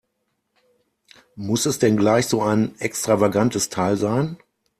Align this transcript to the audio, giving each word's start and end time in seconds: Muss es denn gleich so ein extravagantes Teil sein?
Muss 1.35 1.67
es 1.67 1.77
denn 1.77 1.95
gleich 1.95 2.25
so 2.25 2.41
ein 2.41 2.73
extravagantes 2.79 3.69
Teil 3.69 3.97
sein? 3.97 4.39